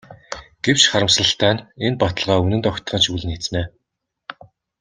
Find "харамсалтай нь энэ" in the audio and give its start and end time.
0.91-1.99